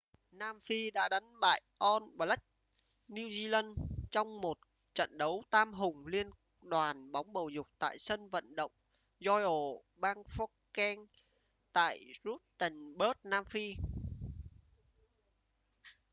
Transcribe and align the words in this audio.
nam 0.31 0.59
phi 0.59 0.91
đã 0.91 1.09
đánh 1.09 1.39
bại 1.39 1.61
all 1.79 2.03
blacks 2.15 2.43
new 3.07 3.27
zealand 3.27 3.75
trong 4.11 4.41
một 4.41 4.57
trận 4.93 5.17
đấu 5.17 5.43
tam 5.49 5.73
hùng 5.73 6.05
liên 6.07 6.29
đoàn 6.61 7.11
bóng 7.11 7.33
bầu 7.33 7.49
dục 7.49 7.67
tại 7.79 7.97
sân 7.99 8.29
vận 8.29 8.55
động 8.55 8.71
royal 9.19 9.75
bafokeng 9.97 11.05
tại 11.73 12.05
rustenburg 12.25 13.17
nam 13.23 13.45
phi 13.45 13.75